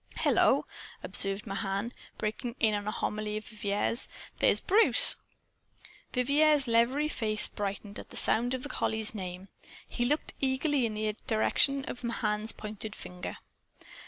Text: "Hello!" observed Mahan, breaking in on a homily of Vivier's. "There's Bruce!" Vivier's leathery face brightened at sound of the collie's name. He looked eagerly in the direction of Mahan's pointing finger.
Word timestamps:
"Hello!" 0.17 0.65
observed 1.03 1.45
Mahan, 1.45 1.91
breaking 2.17 2.55
in 2.59 2.73
on 2.73 2.87
a 2.87 2.91
homily 2.91 3.37
of 3.37 3.45
Vivier's. 3.45 4.07
"There's 4.39 4.59
Bruce!" 4.59 5.15
Vivier's 6.11 6.67
leathery 6.67 7.07
face 7.07 7.47
brightened 7.47 7.99
at 7.99 8.11
sound 8.17 8.55
of 8.55 8.63
the 8.63 8.69
collie's 8.69 9.13
name. 9.13 9.49
He 9.91 10.05
looked 10.05 10.33
eagerly 10.39 10.87
in 10.87 10.95
the 10.95 11.15
direction 11.27 11.85
of 11.85 12.03
Mahan's 12.03 12.51
pointing 12.51 12.93
finger. 12.93 13.37